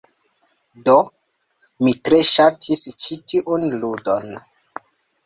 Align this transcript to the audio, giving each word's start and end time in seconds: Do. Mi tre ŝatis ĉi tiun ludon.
Do. 0.87 0.93
Mi 1.87 1.93
tre 2.09 2.21
ŝatis 2.29 2.81
ĉi 3.05 3.19
tiun 3.33 3.67
ludon. 3.85 4.35